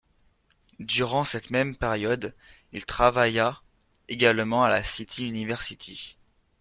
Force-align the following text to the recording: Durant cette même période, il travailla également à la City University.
Durant 0.79 1.25
cette 1.25 1.51
même 1.51 1.75
période, 1.75 2.33
il 2.73 2.87
travailla 2.87 3.61
également 4.09 4.63
à 4.63 4.69
la 4.71 4.83
City 4.83 5.27
University. 5.27 6.17